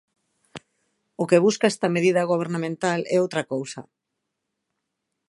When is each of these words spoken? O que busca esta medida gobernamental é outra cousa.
O 1.21 1.23
que 1.29 1.43
busca 1.45 1.71
esta 1.73 1.87
medida 1.95 2.29
gobernamental 2.31 2.99
é 3.15 3.17
outra 3.25 3.43
cousa. 3.53 3.81